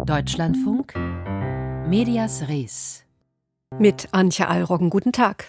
[0.00, 0.94] Deutschlandfunk
[1.86, 3.04] Medias Res
[3.78, 4.90] mit Antje Allroggen.
[4.90, 5.48] Guten Tag.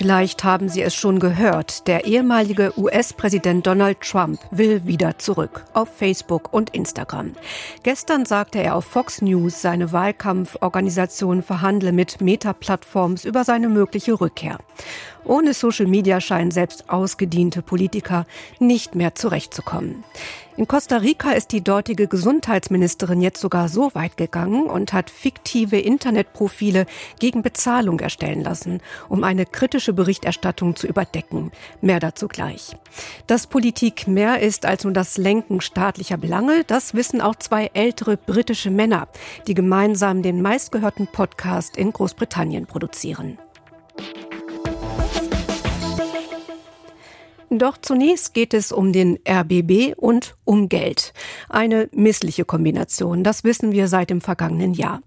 [0.00, 1.86] Vielleicht haben Sie es schon gehört.
[1.86, 7.32] Der ehemalige US-Präsident Donald Trump will wieder zurück auf Facebook und Instagram.
[7.82, 14.56] Gestern sagte er auf Fox News, seine Wahlkampforganisation verhandle mit Meta-Plattforms über seine mögliche Rückkehr.
[15.26, 18.24] Ohne Social Media scheinen selbst ausgediente Politiker
[18.58, 20.02] nicht mehr zurechtzukommen.
[20.60, 25.78] In Costa Rica ist die dortige Gesundheitsministerin jetzt sogar so weit gegangen und hat fiktive
[25.78, 26.84] Internetprofile
[27.18, 31.50] gegen Bezahlung erstellen lassen, um eine kritische Berichterstattung zu überdecken.
[31.80, 32.76] Mehr dazu gleich.
[33.26, 38.18] Dass Politik mehr ist als nur das Lenken staatlicher Belange, das wissen auch zwei ältere
[38.18, 39.08] britische Männer,
[39.46, 43.38] die gemeinsam den meistgehörten Podcast in Großbritannien produzieren.
[47.52, 51.12] Doch zunächst geht es um den RBB und um Geld.
[51.48, 55.02] Eine missliche Kombination, das wissen wir seit dem vergangenen Jahr.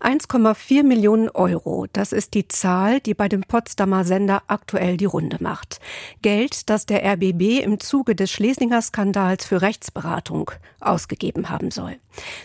[0.00, 5.38] 1,4 Millionen Euro, das ist die Zahl, die bei dem Potsdamer Sender aktuell die Runde
[5.40, 5.80] macht.
[6.22, 11.96] Geld, das der RBB im Zuge des Schlesinger Skandals für Rechtsberatung ausgegeben haben soll.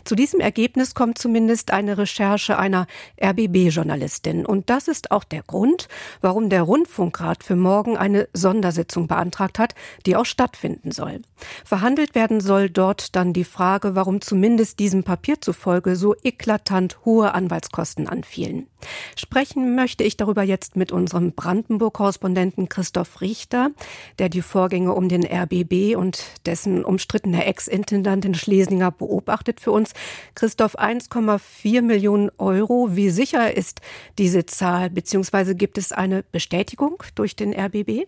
[0.03, 2.87] Zu diesem Ergebnis kommt zumindest eine Recherche einer
[3.23, 4.45] RBB-Journalistin.
[4.45, 5.87] Und das ist auch der Grund,
[6.21, 11.21] warum der Rundfunkrat für morgen eine Sondersitzung beantragt hat, die auch stattfinden soll.
[11.65, 17.33] Verhandelt werden soll dort dann die Frage, warum zumindest diesem Papier zufolge so eklatant hohe
[17.33, 18.67] Anwaltskosten anfielen.
[19.15, 23.71] Sprechen möchte ich darüber jetzt mit unserem Brandenburg-Korrespondenten Christoph Richter,
[24.19, 29.93] der die Vorgänge um den RBB und dessen umstrittene Ex-Intendantin Schlesinger beobachtet für uns.
[30.35, 32.95] Christoph, 1,4 Millionen Euro.
[32.95, 33.81] Wie sicher ist
[34.17, 38.07] diese Zahl, beziehungsweise gibt es eine Bestätigung durch den RBB?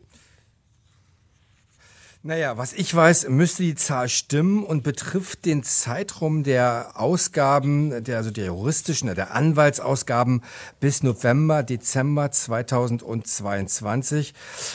[2.27, 8.17] Naja, was ich weiß, müsste die Zahl stimmen und betrifft den Zeitraum der Ausgaben, der,
[8.17, 10.41] also der juristischen, der Anwaltsausgaben
[10.79, 14.33] bis November, Dezember 2022.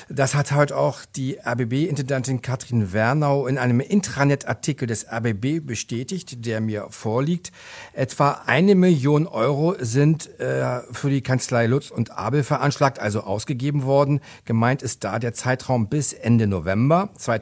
[0.08, 6.60] Das hat heute auch die RBB-Intendantin Katrin Wernau in einem Intranet-Artikel des RBB bestätigt, der
[6.60, 7.50] mir vorliegt.
[7.94, 13.82] Etwa eine Million Euro sind äh, für die Kanzlei Lutz und Abel veranschlagt, also ausgegeben
[13.82, 14.20] worden.
[14.44, 17.39] Gemeint ist da der Zeitraum bis Ende November 2022.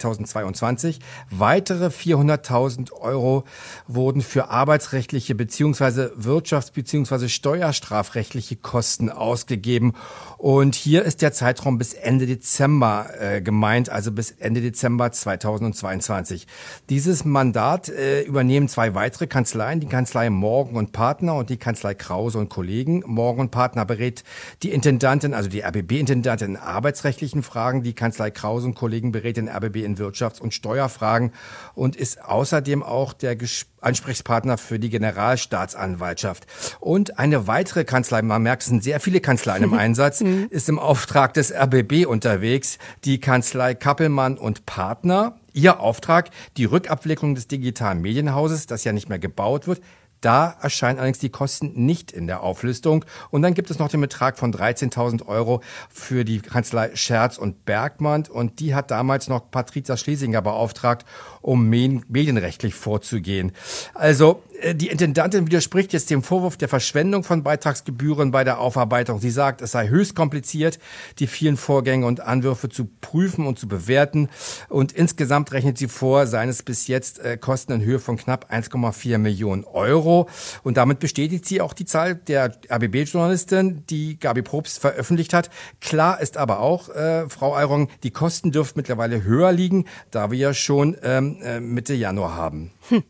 [1.30, 3.44] Weitere 400.000 Euro
[3.86, 9.94] wurden für arbeitsrechtliche beziehungsweise wirtschafts- beziehungsweise steuerstrafrechtliche Kosten ausgegeben.
[10.38, 16.46] Und hier ist der Zeitraum bis Ende Dezember äh, gemeint, also bis Ende Dezember 2022.
[16.88, 21.94] Dieses Mandat äh, übernehmen zwei weitere Kanzleien, die Kanzlei Morgen und Partner und die Kanzlei
[21.94, 23.02] Krause und Kollegen.
[23.04, 24.22] Morgen und Partner berät
[24.62, 29.48] die Intendantin, also die RBB-Intendantin in arbeitsrechtlichen Fragen, die Kanzlei Krause und Kollegen berät den
[29.48, 31.32] RBB in Wirtschafts- und Steuerfragen
[31.74, 33.36] und ist außerdem auch der
[33.80, 36.46] Ansprechpartner für die Generalstaatsanwaltschaft.
[36.80, 40.46] Und eine weitere Kanzlei, man merkt, es sind sehr viele Kanzleien im Einsatz, mhm.
[40.50, 45.38] ist im Auftrag des RBB unterwegs, die Kanzlei Kappelmann und Partner.
[45.52, 49.80] Ihr Auftrag, die Rückabwicklung des digitalen Medienhauses, das ja nicht mehr gebaut wird,
[50.20, 53.04] da erscheinen allerdings die Kosten nicht in der Auflistung.
[53.30, 57.64] Und dann gibt es noch den Betrag von 13.000 Euro für die Kanzlei Scherz und
[57.64, 58.26] Bergmann.
[58.26, 61.06] Und die hat damals noch Patricia Schlesinger beauftragt,
[61.40, 63.52] um medienrechtlich vorzugehen.
[63.94, 64.42] Also
[64.74, 69.20] die Intendantin widerspricht jetzt dem Vorwurf der Verschwendung von Beitragsgebühren bei der Aufarbeitung.
[69.20, 70.78] Sie sagt, es sei höchst kompliziert,
[71.18, 74.28] die vielen Vorgänge und Anwürfe zu prüfen und zu bewerten.
[74.68, 78.52] Und insgesamt rechnet sie vor, seien es bis jetzt äh, Kosten in Höhe von knapp
[78.52, 80.28] 1,4 Millionen Euro.
[80.64, 85.50] Und damit bestätigt sie auch die Zahl der RBB-Journalistin, die Gabi Probst veröffentlicht hat.
[85.80, 90.38] Klar ist aber auch, äh, Frau Eirong, die Kosten dürften mittlerweile höher liegen, da wir
[90.38, 92.72] ja schon ähm, äh, Mitte Januar haben.
[92.88, 93.04] Hm.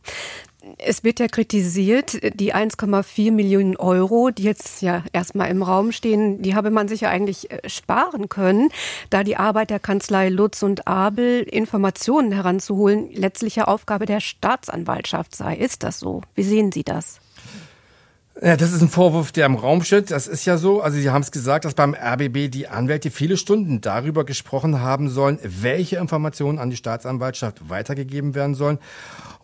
[0.77, 6.43] Es wird ja kritisiert, die 1,4 Millionen Euro, die jetzt ja erstmal im Raum stehen,
[6.43, 8.71] die habe man sich ja eigentlich äh, sparen können,
[9.11, 15.57] da die Arbeit der Kanzlei Lutz und Abel, Informationen heranzuholen, letztliche Aufgabe der Staatsanwaltschaft sei.
[15.57, 16.23] Ist das so?
[16.35, 17.21] Wie sehen Sie das?
[18.41, 20.13] Ja, das ist ein Vorwurf, der im Raum steht.
[20.13, 20.81] Das ist ja so.
[20.81, 25.09] Also Sie haben es gesagt, dass beim RBB die Anwälte viele Stunden darüber gesprochen haben
[25.09, 28.79] sollen, welche Informationen an die Staatsanwaltschaft weitergegeben werden sollen.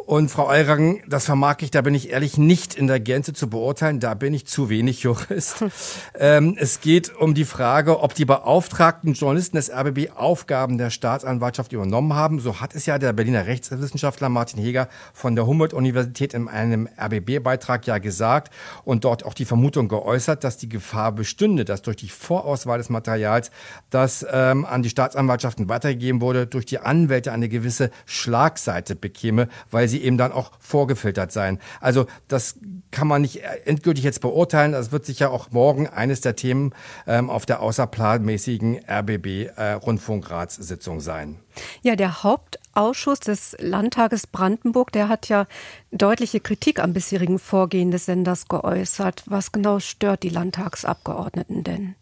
[0.06, 3.48] Und Frau Eiragen, das vermag ich, da bin ich ehrlich nicht in der Gänze zu
[3.48, 4.00] beurteilen.
[4.00, 5.64] Da bin ich zu wenig Jurist.
[6.18, 11.72] ähm, es geht um die Frage, ob die beauftragten Journalisten des RBB Aufgaben der Staatsanwaltschaft
[11.72, 12.38] übernommen haben.
[12.38, 17.86] So hat es ja der Berliner Rechtswissenschaftler Martin Heger von der Humboldt-Universität in einem RBB-Beitrag
[17.86, 18.52] ja gesagt
[18.84, 22.90] und dort auch die Vermutung geäußert, dass die Gefahr bestünde, dass durch die Vorauswahl des
[22.90, 23.50] Materials,
[23.88, 29.88] das ähm, an die Staatsanwaltschaften weitergegeben wurde, durch die Anwälte eine gewisse Schlagseite bekäme, weil
[29.88, 31.60] sie eben dann auch vorgefiltert seien.
[31.80, 32.58] Also das
[32.90, 34.72] kann man nicht endgültig jetzt beurteilen.
[34.72, 36.72] Das wird sicher auch morgen eines der Themen
[37.06, 41.40] ähm, auf der außerplanmäßigen RBB-Rundfunkratssitzung äh, sein.
[41.82, 45.46] Ja, der Hauptausschuss des Landtages Brandenburg, der hat ja
[45.92, 49.24] deutliche Kritik am bisherigen Vorgehen des Senders geäußert.
[49.26, 51.94] Was genau stört die Landtagsabgeordneten denn?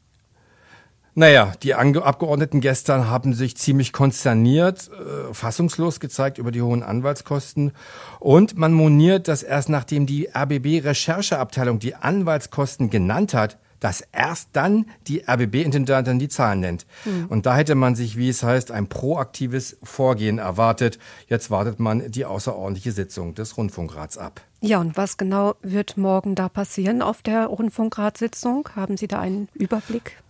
[1.15, 7.73] Naja, die Abgeordneten gestern haben sich ziemlich konsterniert, äh, fassungslos gezeigt über die hohen Anwaltskosten.
[8.19, 14.87] Und man moniert, dass erst nachdem die RBB-Rechercheabteilung die Anwaltskosten genannt hat, dass erst dann
[15.09, 16.87] die RBB-Intendantin die Zahlen nennt.
[17.05, 17.27] Mhm.
[17.29, 20.99] Und da hätte man sich, wie es heißt, ein proaktives Vorgehen erwartet.
[21.27, 24.41] Jetzt wartet man die außerordentliche Sitzung des Rundfunkrats ab.
[24.61, 28.69] Ja, und was genau wird morgen da passieren auf der Rundfunkratssitzung?
[28.77, 30.23] Haben Sie da einen Überblick?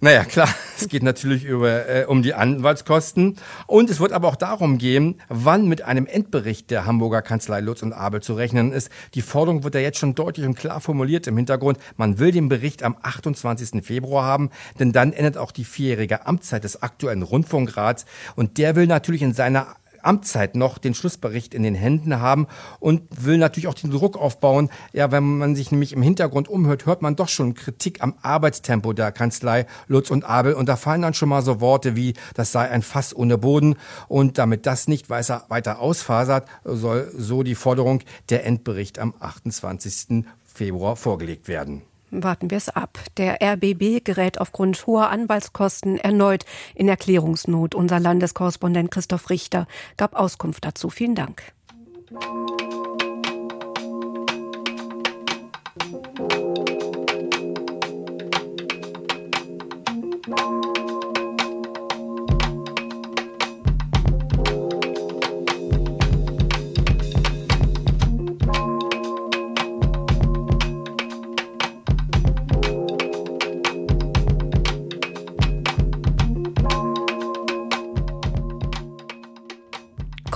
[0.00, 0.48] Naja, klar,
[0.78, 3.36] es geht natürlich über, äh, um die Anwaltskosten.
[3.66, 7.82] Und es wird aber auch darum gehen, wann mit einem Endbericht der Hamburger Kanzlei Lutz
[7.82, 8.90] und Abel zu rechnen ist.
[9.14, 11.78] Die Forderung wird ja jetzt schon deutlich und klar formuliert im Hintergrund.
[11.96, 13.84] Man will den Bericht am 28.
[13.84, 18.06] Februar haben, denn dann endet auch die vierjährige Amtszeit des aktuellen Rundfunkrats.
[18.36, 22.46] Und der will natürlich in seiner Amtszeit noch den Schlussbericht in den Händen haben
[22.78, 24.70] und will natürlich auch den Druck aufbauen.
[24.92, 28.92] Ja, wenn man sich nämlich im Hintergrund umhört, hört man doch schon Kritik am Arbeitstempo
[28.92, 30.54] der Kanzlei Lutz und Abel.
[30.54, 33.76] Und da fallen dann schon mal so Worte wie, das sei ein Fass ohne Boden.
[34.08, 40.24] Und damit das nicht weiter, ausfasert, soll so die Forderung der Endbericht am 28.
[40.44, 41.82] Februar vorgelegt werden.
[42.10, 42.98] Warten wir es ab.
[43.16, 47.74] Der RBB gerät aufgrund hoher Anwaltskosten erneut in Erklärungsnot.
[47.74, 49.66] Unser Landeskorrespondent Christoph Richter
[49.96, 50.90] gab Auskunft dazu.
[50.90, 51.42] Vielen Dank.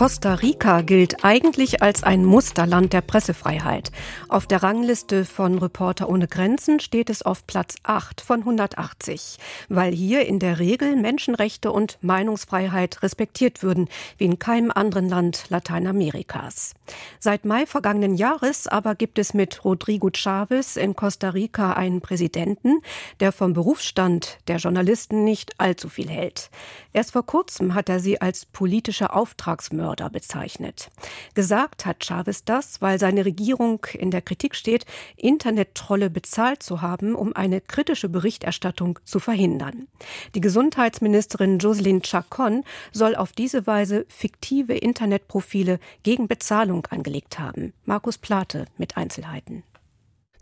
[0.04, 3.90] Costa Rica gilt eigentlich als ein Musterland der Pressefreiheit.
[4.28, 9.38] Auf der Rangliste von Reporter ohne Grenzen steht es auf Platz 8 von 180,
[9.70, 15.46] weil hier in der Regel Menschenrechte und Meinungsfreiheit respektiert würden, wie in keinem anderen Land
[15.48, 16.74] Lateinamerikas.
[17.18, 22.82] Seit Mai vergangenen Jahres aber gibt es mit Rodrigo Chavez in Costa Rica einen Präsidenten,
[23.20, 26.50] der vom Berufsstand der Journalisten nicht allzu viel hält.
[26.92, 30.90] Erst vor kurzem hat er sie als politische Auftragsmörder Mörder bezeichnet.
[31.34, 34.86] Gesagt hat Chavez das, weil seine Regierung in der Kritik steht,
[35.16, 39.86] Internettrolle bezahlt zu haben, um eine kritische Berichterstattung zu verhindern.
[40.34, 47.72] Die Gesundheitsministerin Jocelyn Chacon soll auf diese Weise fiktive Internetprofile gegen Bezahlung angelegt haben.
[47.84, 49.62] Markus Plate mit Einzelheiten.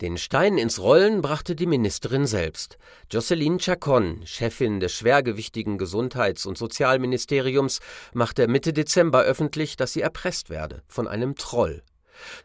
[0.03, 2.77] Den Stein ins Rollen brachte die Ministerin selbst.
[3.09, 7.79] Jocelyn Chacon, Chefin des schwergewichtigen Gesundheits- und Sozialministeriums,
[8.13, 11.85] machte Mitte Dezember öffentlich, dass sie erpresst werde von einem Troll.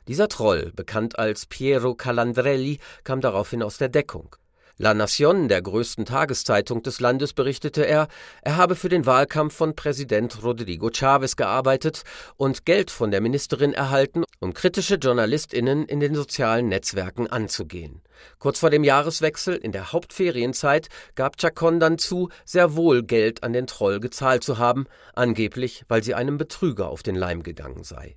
[0.07, 4.35] Dieser Troll, bekannt als Piero Calandrelli, kam daraufhin aus der Deckung.
[4.79, 8.07] La Nación, der größten Tageszeitung des Landes, berichtete er,
[8.43, 12.03] er habe für den Wahlkampf von Präsident Rodrigo Chavez gearbeitet
[12.35, 18.03] und Geld von der Ministerin erhalten, um kritische JournalistInnen in den sozialen Netzwerken anzugehen.
[18.39, 23.53] Kurz vor dem Jahreswechsel, in der Hauptferienzeit, gab Chacon dann zu, sehr wohl Geld an
[23.53, 28.15] den Troll gezahlt zu haben, angeblich, weil sie einem Betrüger auf den Leim gegangen sei.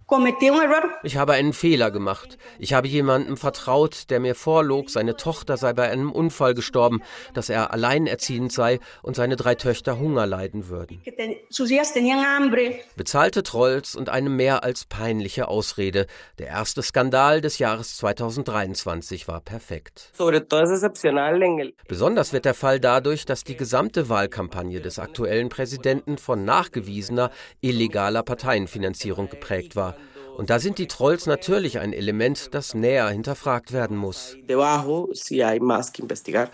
[1.02, 2.38] Ich habe einen Fehler gemacht.
[2.58, 7.02] Ich habe jemandem vertraut, der mir vorlog, seine Tochter sei bei einem Unfall gestorben,
[7.34, 11.02] dass er alleinerziehend sei und seine drei Töchter Hunger leiden würden.
[12.96, 16.06] Bezahlte Trolls und eine mehr als peinliche Ausrede.
[16.38, 20.10] Der erste Skandal des Jahres 2023 war perfekt.
[21.88, 27.30] Besonders wird der Fall dadurch, dass die gesamte Wahlkampagne des aktuellen Präsidenten von nachgewiesener
[27.60, 29.96] illegaler Parteienfinanzierung geprägt war.
[30.40, 34.38] Und da sind die Trolls natürlich ein Element, das näher hinterfragt werden muss.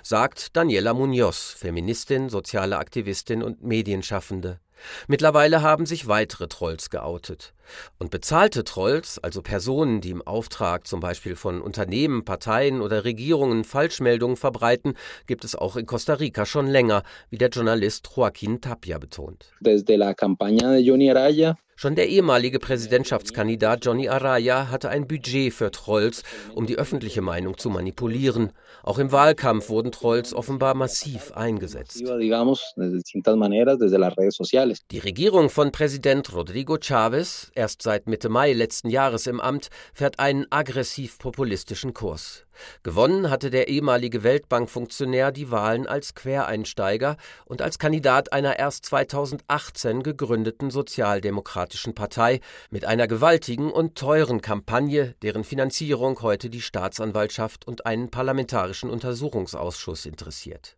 [0.03, 4.59] Sagt Daniela Munoz, Feministin, soziale Aktivistin und Medienschaffende.
[5.07, 7.55] Mittlerweile haben sich weitere Trolls geoutet.
[7.99, 13.65] Und bezahlte Trolls, also Personen, die im Auftrag zum Beispiel von Unternehmen, Parteien oder Regierungen
[13.65, 14.95] Falschmeldungen verbreiten,
[15.27, 19.53] gibt es auch in Costa Rica schon länger, wie der Journalist Joaquín Tapia betont.
[19.61, 25.53] Desde la campaña de Johnny Araya Schon der ehemalige Präsidentschaftskandidat Johnny Araya hatte ein Budget
[25.53, 26.23] für Trolls,
[26.55, 28.53] um die öffentliche Meinung zu manipulieren.
[28.83, 32.01] Auch im Wahlkampf wurden Trolls offenbar massiv eingesetzt.
[34.91, 40.19] Die Regierung von Präsident Rodrigo Chávez, erst seit Mitte Mai letzten Jahres im Amt, fährt
[40.19, 42.47] einen aggressiv populistischen Kurs.
[42.83, 50.03] Gewonnen hatte der ehemalige Weltbankfunktionär die Wahlen als Quereinsteiger und als Kandidat einer erst 2018
[50.03, 57.87] gegründeten Sozialdemokratischen Partei mit einer gewaltigen und teuren Kampagne, deren Finanzierung heute die Staatsanwaltschaft und
[57.87, 60.77] einen parlamentarischen Untersuchungsausschuss interessiert.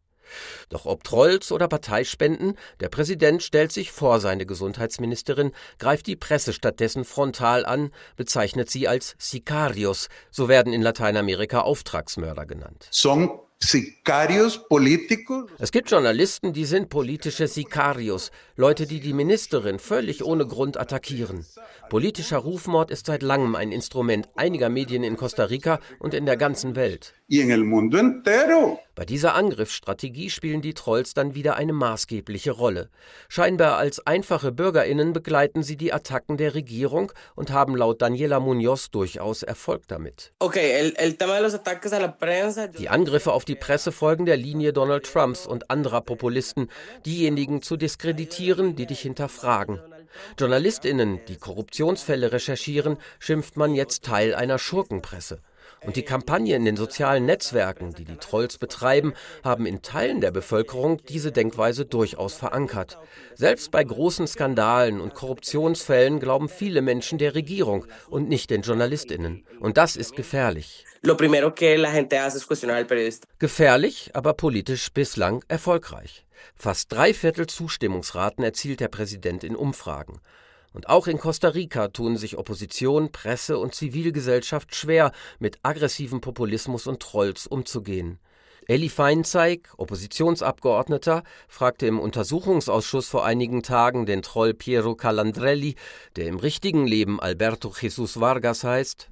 [0.68, 6.52] Doch ob Trolls oder Parteispenden, der Präsident stellt sich vor seine Gesundheitsministerin, greift die Presse
[6.52, 12.88] stattdessen frontal an, bezeichnet sie als Sicarios, so werden in Lateinamerika Auftragsmörder genannt.
[12.90, 13.30] Son.
[15.58, 21.44] Es gibt Journalisten, die sind politische Sicarios, Leute, die die Ministerin völlig ohne Grund attackieren.
[21.90, 26.36] Politischer Rufmord ist seit langem ein Instrument einiger Medien in Costa Rica und in der
[26.36, 27.14] ganzen Welt.
[27.30, 28.80] Y en el mundo entero.
[28.94, 32.88] Bei dieser Angriffsstrategie spielen die Trolls dann wieder eine maßgebliche Rolle.
[33.28, 38.90] Scheinbar als einfache Bürgerinnen begleiten sie die Attacken der Regierung und haben laut Daniela Munoz
[38.90, 40.32] durchaus Erfolg damit.
[40.38, 42.66] Okay, el, el tema de los ataques a la prensa.
[42.66, 46.70] Die Angriffe auf die Presse folgen der Linie Donald Trumps und anderer Populisten,
[47.04, 49.80] diejenigen zu diskreditieren, die dich hinterfragen.
[50.38, 55.40] JournalistInnen, die Korruptionsfälle recherchieren, schimpft man jetzt Teil einer Schurkenpresse.
[55.84, 60.30] Und die Kampagne in den sozialen Netzwerken, die die Trolls betreiben, haben in Teilen der
[60.30, 62.98] Bevölkerung diese Denkweise durchaus verankert.
[63.34, 69.44] Selbst bei großen Skandalen und Korruptionsfällen glauben viele Menschen der Regierung und nicht den JournalistInnen.
[69.60, 70.84] Und das ist gefährlich.
[73.38, 76.24] Gefährlich, aber politisch bislang erfolgreich.
[76.56, 80.20] Fast drei Viertel Zustimmungsraten erzielt der Präsident in Umfragen.
[80.78, 86.86] Und auch in Costa Rica tun sich Opposition, Presse und Zivilgesellschaft schwer, mit aggressivem Populismus
[86.86, 88.20] und Trolls umzugehen.
[88.70, 95.74] Elli Feinzeig, Oppositionsabgeordneter, fragte im Untersuchungsausschuss vor einigen Tagen den Troll Piero Calandrelli,
[96.16, 99.08] der im richtigen Leben Alberto Jesus Vargas heißt.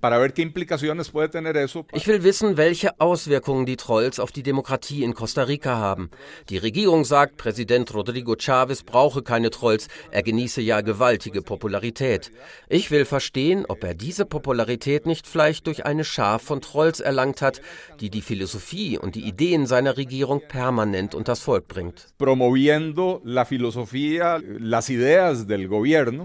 [1.95, 6.11] Ich will wissen, welche Auswirkungen die Trolls auf die Demokratie in Costa Rica haben.
[6.51, 12.31] Die Regierung sagt, Präsident Rodrigo Chavez brauche keine Trolls, er genieße ja gewaltige Popularität.
[12.69, 17.41] Ich will verstehen, ob er diese Popularität nicht vielleicht durch eine Schar von Trolls erlangt
[17.41, 17.63] hat,
[18.01, 22.09] die die Philosophie und die Ideen Ideen seiner Regierung permanent unters Volk bringt.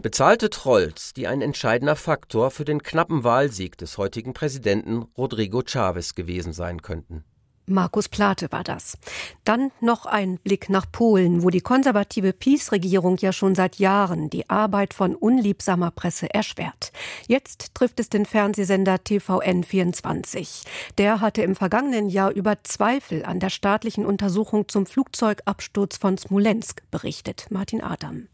[0.01, 6.15] Bezahlte Trolls, die ein entscheidender Faktor für den knappen Wahlsieg des heutigen Präsidenten Rodrigo Chavez
[6.15, 7.23] gewesen sein könnten.
[7.65, 8.97] Markus Plate war das.
[9.43, 14.49] Dann noch ein Blick nach Polen, wo die konservative PiS-Regierung ja schon seit Jahren die
[14.49, 16.91] Arbeit von unliebsamer Presse erschwert.
[17.27, 20.63] Jetzt trifft es den Fernsehsender TVN24.
[20.97, 26.83] Der hatte im vergangenen Jahr über Zweifel an der staatlichen Untersuchung zum Flugzeugabsturz von Smolensk
[26.91, 27.47] berichtet.
[27.49, 28.27] Martin Adam.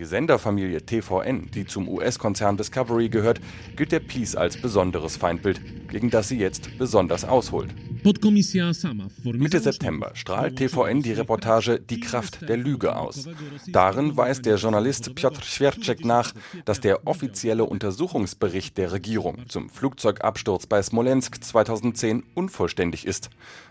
[0.00, 3.38] Die Senderfamilie TVN, die zum US-Konzern Discovery gehört,
[3.76, 7.74] gilt der Peace als besonderes Feindbild, gegen das sie jetzt besonders ausholt.
[9.34, 13.28] Mitte September strahlt TVN die Reportage Die Kraft der Lüge aus.
[13.68, 16.32] Darin weist der Journalist Piotr Schwerczek nach,
[16.64, 23.28] dass der offizielle Untersuchungsbericht der Regierung zum Flugzeugabsturz bei Smolensk 2010 unvollständig ist.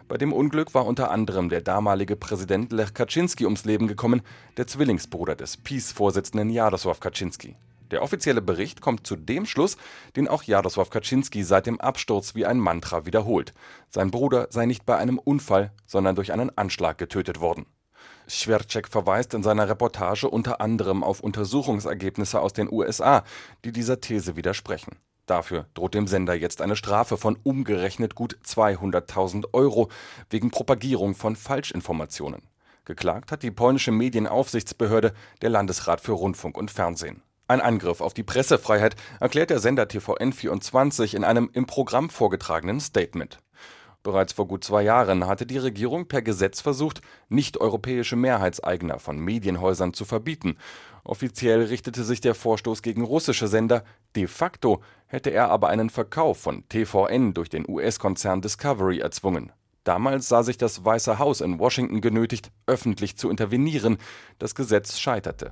[0.08, 4.22] Bei dem Unglück war unter anderem der damalige Präsident Lech Kaczynski ums Leben gekommen,
[4.58, 6.19] der Zwillingsbruder des Peace-Vorsitzenden
[6.50, 7.56] Jarosław Kaczynski.
[7.92, 9.78] Der offizielle Bericht kommt zu dem Schluss,
[10.16, 13.54] den auch Jarosław Kaczynski seit dem Absturz wie ein Mantra wiederholt.
[13.90, 17.66] Sein Bruder sei nicht bei einem Unfall, sondern durch einen Anschlag getötet worden.
[18.28, 23.24] Schwerczek verweist in seiner Reportage unter anderem auf Untersuchungsergebnisse aus den USA,
[23.66, 24.98] die dieser These widersprechen.
[25.26, 29.90] Dafür droht dem Sender jetzt eine Strafe von umgerechnet gut 200.000 Euro
[30.30, 32.42] wegen Propagierung von Falschinformationen.
[32.90, 37.22] Geklagt hat die polnische Medienaufsichtsbehörde, der Landesrat für Rundfunk und Fernsehen.
[37.48, 43.38] Ein Angriff auf die Pressefreiheit erklärt der Sender TVN24 in einem im Programm vorgetragenen Statement.
[44.02, 49.94] Bereits vor gut zwei Jahren hatte die Regierung per Gesetz versucht, nicht-europäische Mehrheitseigner von Medienhäusern
[49.94, 50.58] zu verbieten.
[51.04, 53.84] Offiziell richtete sich der Vorstoß gegen russische Sender,
[54.16, 59.52] de facto hätte er aber einen Verkauf von TVN durch den US-Konzern Discovery erzwungen.
[59.90, 63.98] Damals sah sich das Weiße Haus in Washington genötigt, öffentlich zu intervenieren.
[64.38, 65.52] Das Gesetz scheiterte.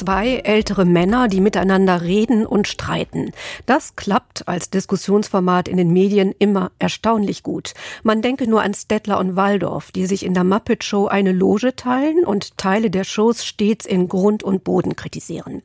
[0.00, 3.32] Zwei ältere Männer, die miteinander reden und streiten.
[3.66, 7.74] Das klappt als Diskussionsformat in den Medien immer erstaunlich gut.
[8.02, 11.76] Man denke nur an Stettler und Waldorf, die sich in der Muppet Show eine Loge
[11.76, 15.62] teilen und Teile der Shows stets in Grund und Boden kritisieren.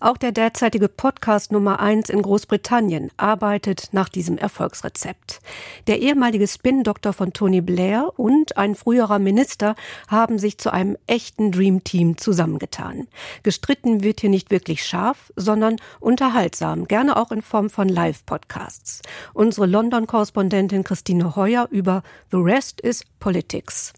[0.00, 5.38] Auch der derzeitige Podcast Nummer eins in Großbritannien arbeitet nach diesem Erfolgsrezept.
[5.86, 9.76] Der ehemalige Spin-Doktor von Tony Blair und ein früherer Minister
[10.08, 13.06] haben sich zu einem echten Dream Team zusammengetan.
[13.44, 19.02] Gestritten Gestritten wird hier nicht wirklich scharf, sondern unterhaltsam, gerne auch in Form von Live-Podcasts.
[19.34, 23.92] Unsere London-Korrespondentin Christine Heuer über The Rest is Politics.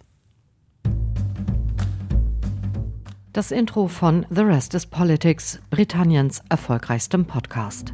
[3.33, 7.93] Das Intro von The Rest is Politics, Britanniens erfolgreichstem Podcast.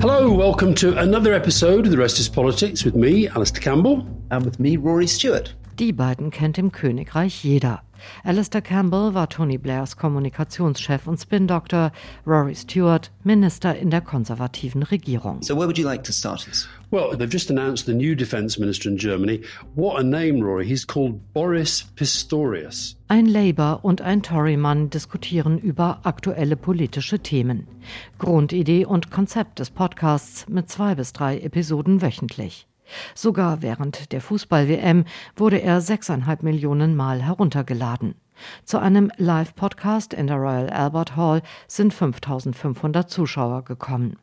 [0.00, 4.04] Hello, welcome to another episode of The Rest is Politics with me, Alistair Campbell.
[4.30, 5.54] And with me, Rory Stewart.
[5.80, 7.80] Die beiden kennt im Königreich jeder.
[8.22, 11.90] Alistair Campbell war Tony Blairs Kommunikationschef und Spin-Doktor,
[12.26, 15.42] Rory Stewart Minister in der konservativen Regierung.
[15.42, 16.68] So where would you like to start us?
[16.90, 19.40] Well, they've just announced the new defense minister in Germany.
[19.74, 20.66] What a name, Rory.
[20.66, 22.96] He's called Boris Pistorius.
[23.08, 27.66] Ein Labour und ein Tory-Mann diskutieren über aktuelle politische Themen.
[28.18, 32.66] Grundidee und Konzept des Podcasts mit zwei bis drei Episoden wöchentlich.
[33.14, 35.04] Sogar während der Fußball-WM
[35.36, 38.14] wurde er sechseinhalb Millionen Mal heruntergeladen.
[38.64, 44.16] Zu einem Live-Podcast in der Royal Albert Hall sind 5500 Zuschauer gekommen.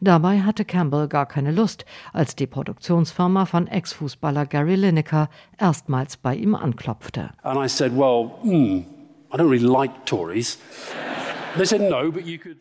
[0.00, 6.34] Dabei hatte Campbell gar keine Lust, als die Produktionsfirma von Ex-Fußballer Gary Lineker erstmals bei
[6.34, 7.30] ihm anklopfte.
[7.42, 8.84] And I said, well, hmm,
[9.32, 10.58] I don't really like Tories.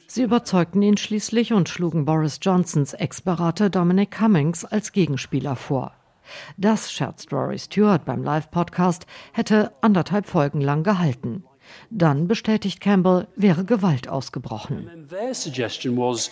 [0.08, 5.94] Sie überzeugten ihn schließlich und schlugen Boris Johnsons Ex-Berater Dominic Cummings als Gegenspieler vor.
[6.58, 11.44] Das, scherzt Rory Stewart beim Live-Podcast, hätte anderthalb Folgen lang gehalten.
[11.90, 15.08] Dann, bestätigt Campbell, wäre Gewalt ausgebrochen.
[15.10, 16.32] Their suggestion was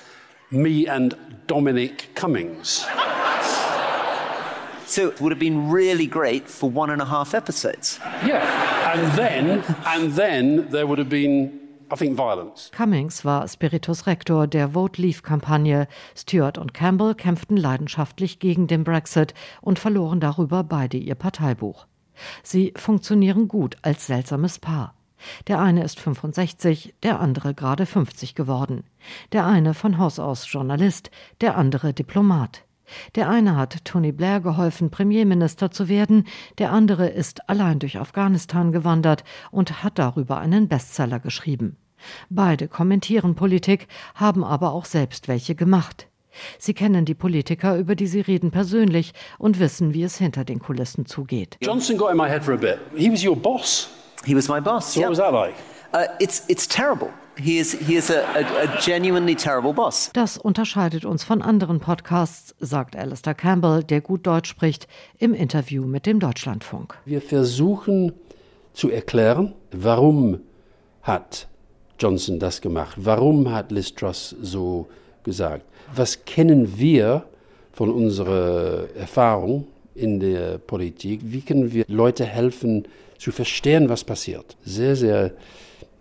[0.49, 1.15] me and
[1.47, 2.85] Dominic Cummings.
[4.85, 7.99] So it would have been really great for one and a half episodes.
[8.25, 8.41] Yeah,
[8.91, 11.58] and then, and then there would have been.
[12.71, 15.87] Cummings war Spiritus Rector der Vote Leave-Kampagne.
[16.15, 21.87] Stewart und Campbell kämpften leidenschaftlich gegen den Brexit und verloren darüber beide ihr Parteibuch.
[22.43, 24.93] Sie funktionieren gut als seltsames Paar.
[25.47, 28.83] Der eine ist 65, der andere gerade 50 geworden.
[29.31, 32.63] Der eine von Haus aus Journalist, der andere Diplomat.
[33.15, 36.25] Der eine hat Tony Blair geholfen, Premierminister zu werden,
[36.57, 41.77] der andere ist allein durch Afghanistan gewandert und hat darüber einen Bestseller geschrieben.
[42.29, 46.07] Beide kommentieren Politik, haben aber auch selbst welche gemacht.
[46.57, 50.59] Sie kennen die Politiker, über die sie reden, persönlich und wissen, wie es hinter den
[50.59, 51.57] Kulissen zugeht.
[51.61, 52.79] Johnson got in my head for a bit.
[52.95, 53.89] He was your boss.
[54.25, 54.93] He was my boss.
[54.93, 55.09] So yeah.
[55.09, 55.55] what was that like?
[55.91, 57.09] Uh, it's it's terrible.
[57.37, 60.09] He is, he is a, a, a genuinely terrible boss.
[60.13, 64.87] Das unterscheidet uns von anderen Podcasts, sagt Alistair Campbell, der gut Deutsch spricht,
[65.17, 66.97] im Interview mit dem Deutschlandfunk.
[67.05, 68.13] Wir versuchen
[68.73, 70.41] zu erklären, warum
[71.01, 71.47] hat
[71.99, 72.95] Johnson das gemacht?
[72.97, 74.87] Warum hat Liz Truss so
[75.23, 75.65] gesagt?
[75.95, 77.25] Was kennen wir
[77.73, 81.21] von unserer Erfahrung in der Politik?
[81.23, 82.87] Wie können wir Leute helfen
[83.17, 84.55] zu verstehen, was passiert?
[84.63, 85.31] Sehr, sehr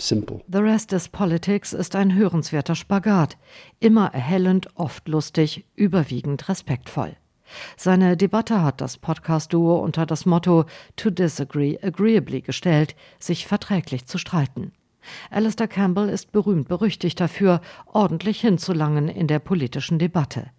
[0.00, 0.40] simple.
[0.50, 3.36] The Rest is Politics ist ein hörenswerter Spagat.
[3.80, 7.16] Immer erhellend, oft lustig, überwiegend respektvoll.
[7.76, 14.18] Seine Debatte hat das Podcast-Duo unter das Motto To Disagree Agreeably gestellt, sich verträglich zu
[14.18, 14.72] streiten.
[15.30, 20.50] Alistair Campbell ist berühmt berüchtigt dafür, ordentlich hinzulangen in der politischen Debatte.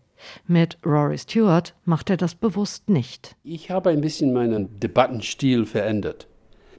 [0.47, 3.36] Mit Rory Stewart macht er das bewusst nicht.
[3.43, 6.28] Ich habe ein bisschen meinen Debattenstil verändert.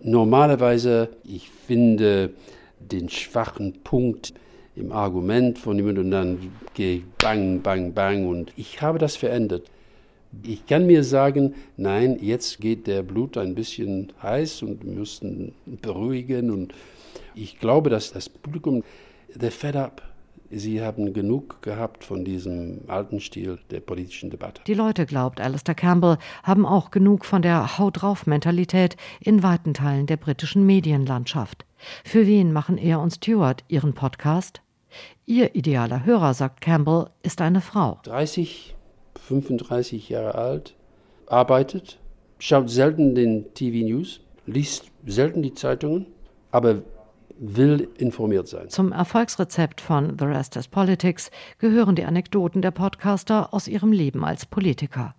[0.03, 2.31] Normalerweise, ich finde
[2.79, 4.33] den schwachen Punkt
[4.75, 9.17] im Argument von jemandem und dann gehe ich bang, bang, bang und ich habe das
[9.17, 9.71] verändert.
[10.43, 15.53] Ich kann mir sagen, nein, jetzt geht der Blut ein bisschen heiß und wir müssen
[15.67, 16.73] beruhigen und
[17.35, 18.83] ich glaube, dass das Publikum,
[19.37, 20.03] they're fed up.
[20.53, 24.63] Sie haben genug gehabt von diesem alten Stil der politischen Debatte.
[24.67, 29.75] Die Leute, glaubt Alistair Campbell, haben auch genug von der Haut drauf Mentalität in weiten
[29.75, 31.65] Teilen der britischen Medienlandschaft.
[32.05, 34.61] Für wen machen er und Stewart ihren Podcast?
[35.25, 38.01] Ihr idealer Hörer, sagt Campbell, ist eine Frau.
[38.03, 38.75] 30,
[39.21, 40.75] 35 Jahre alt,
[41.27, 42.01] arbeitet,
[42.41, 46.07] schaut selten den TV News, liest selten die Zeitungen,
[46.51, 46.83] aber
[47.41, 48.69] will informiert sein.
[48.69, 54.25] Zum Erfolgsrezept von The Rest is Politics gehören die Anekdoten der Podcaster aus ihrem Leben
[54.25, 55.15] als Politiker.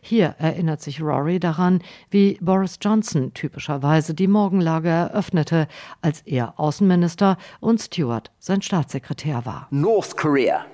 [0.00, 5.68] Hier erinnert sich Rory daran, wie Boris Johnson typischerweise die Morgenlage eröffnete,
[6.00, 9.68] als er Außenminister und Stewart sein Staatssekretär war.
[9.70, 10.64] North Korea,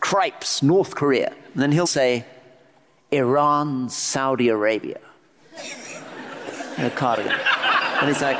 [0.00, 1.30] crepes, North Korea.
[1.54, 2.22] And then he'll say,
[3.10, 4.98] Iran, Saudi Arabia.
[6.76, 7.32] In a cardigan.
[8.00, 8.36] And he's like,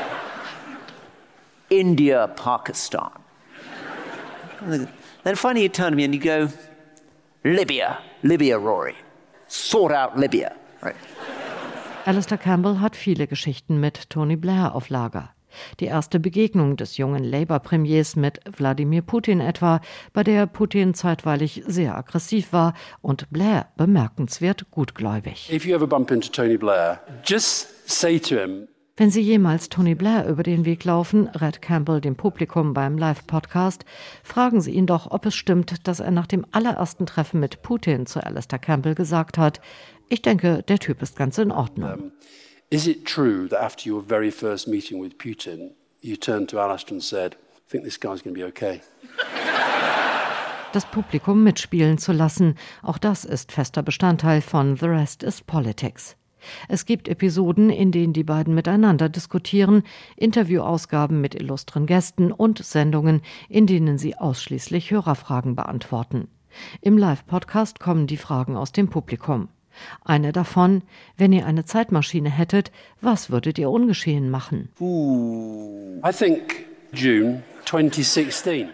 [1.71, 3.09] India, Pakistan.
[5.23, 6.49] Then finally you turn to me and you go,
[7.43, 8.95] Libya, Libya, Rory.
[9.47, 10.53] Sort out Libya.
[10.83, 10.95] Right.
[12.05, 15.29] Alistair Campbell hat viele Geschichten mit Tony Blair auf Lager.
[15.79, 19.81] Die erste Begegnung des jungen Labour-Premiers mit Wladimir Putin etwa,
[20.13, 25.51] bei der Putin zeitweilig sehr aggressiv war und Blair bemerkenswert gutgläubig.
[25.51, 29.95] If you ever bump into Tony Blair, just say to him, wenn Sie jemals Tony
[29.95, 33.85] Blair über den Weg laufen, rät Campbell dem Publikum beim Live-Podcast,
[34.23, 38.05] fragen Sie ihn doch, ob es stimmt, dass er nach dem allerersten Treffen mit Putin
[38.05, 39.61] zu Alistair Campbell gesagt hat,
[40.09, 41.93] ich denke, der Typ ist ganz in Ordnung.
[41.93, 42.11] Um,
[42.69, 46.95] is it true that after your very first meeting with Putin, you turned to Alistair
[46.95, 48.81] and said, I think this guy's going to be okay?
[50.73, 52.55] das Publikum mitspielen zu lassen.
[52.81, 56.15] Auch das ist fester Bestandteil von The Rest is Politics.
[56.67, 59.83] Es gibt Episoden, in denen die beiden miteinander diskutieren,
[60.15, 66.27] Interviewausgaben mit illustren Gästen und Sendungen, in denen sie ausschließlich Hörerfragen beantworten.
[66.81, 69.49] Im Live-Podcast kommen die Fragen aus dem Publikum.
[70.03, 70.83] Eine davon,
[71.17, 74.69] wenn ihr eine Zeitmaschine hättet, was würdet ihr ungeschehen machen?
[74.79, 78.69] Ooh, I think June 2016.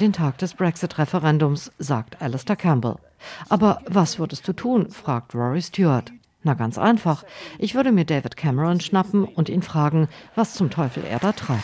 [0.00, 2.96] Den Tag des Brexit-Referendums, sagt Alistair Campbell.
[3.48, 4.90] Aber was würdest du tun?
[4.90, 6.12] fragt Rory Stewart.
[6.44, 7.24] Na ganz einfach.
[7.58, 11.62] Ich würde mir David Cameron schnappen und ihn fragen, was zum Teufel er da treibt.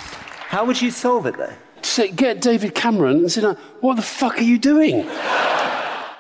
[0.53, 2.14] How would you solve it though?
[2.14, 3.43] Get David Cameron and say,
[3.81, 5.05] what the fuck are you doing?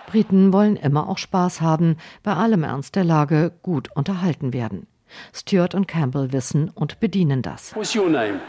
[0.06, 4.86] Briten wollen immer auch Spaß haben, bei allem Ernst der Lage gut unterhalten werden.
[5.32, 7.74] Stuart und Campbell wissen und bedienen das.
[7.76, 8.40] What's your name?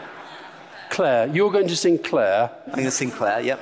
[0.90, 1.28] Claire.
[1.32, 2.50] You're going to sing Claire.
[2.66, 3.58] I'm going to sing Claire, yep.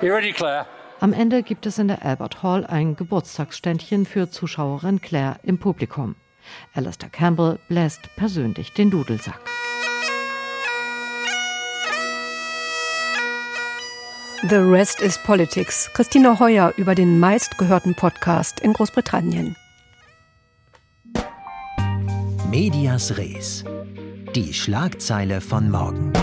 [0.00, 0.66] You ready, Claire?
[1.04, 6.14] Am Ende gibt es in der Albert Hall ein Geburtstagsständchen für Zuschauerin Claire im Publikum.
[6.72, 9.38] Alistair Campbell bläst persönlich den Dudelsack.
[14.48, 15.90] The Rest is Politics.
[15.92, 19.56] Christina Heuer über den meistgehörten Podcast in Großbritannien.
[22.50, 23.62] Medias Res.
[24.34, 26.14] Die Schlagzeile von morgen.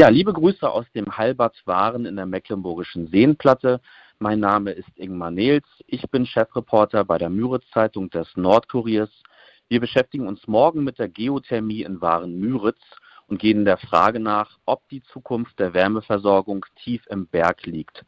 [0.00, 3.82] Ja, liebe Grüße aus dem Halbert Waren in der Mecklenburgischen Seenplatte.
[4.18, 5.66] Mein Name ist Ingmar Nehls.
[5.86, 9.10] Ich bin Chefreporter bei der Müritz-Zeitung des Nordkuriers.
[9.68, 12.80] Wir beschäftigen uns morgen mit der Geothermie in Waren-Müritz
[13.26, 18.02] und gehen der Frage nach, ob die Zukunft der Wärmeversorgung tief im Berg liegt.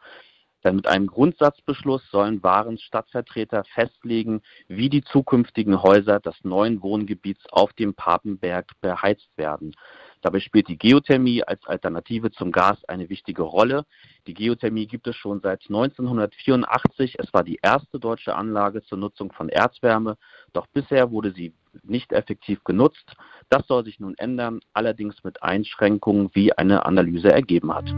[0.65, 7.45] Denn mit einem Grundsatzbeschluss sollen Warens Stadtvertreter festlegen, wie die zukünftigen Häuser des neuen Wohngebiets
[7.51, 9.75] auf dem Papenberg beheizt werden.
[10.23, 13.85] Dabei spielt die Geothermie als Alternative zum Gas eine wichtige Rolle.
[14.27, 17.19] Die Geothermie gibt es schon seit 1984.
[17.19, 20.17] Es war die erste deutsche Anlage zur Nutzung von Erzwärme,
[20.53, 23.15] doch bisher wurde sie nicht effektiv genutzt.
[23.49, 27.93] Das soll sich nun ändern, allerdings mit Einschränkungen, wie eine Analyse ergeben hat.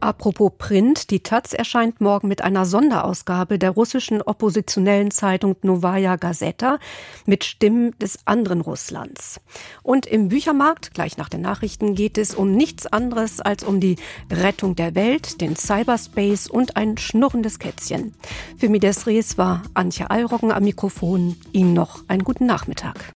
[0.00, 6.78] Apropos Print, die Taz erscheint morgen mit einer Sonderausgabe der russischen oppositionellen Zeitung Novaya Gazeta
[7.26, 9.40] mit Stimmen des anderen Russlands.
[9.82, 13.96] Und im Büchermarkt, gleich nach den Nachrichten, geht es um nichts anderes als um die
[14.30, 18.14] Rettung der Welt, den Cyberspace und ein schnurrendes Kätzchen.
[18.56, 21.36] Für Mides Res war Antje Allroggen am Mikrofon.
[21.52, 23.12] Ihnen noch einen guten Nachmittag.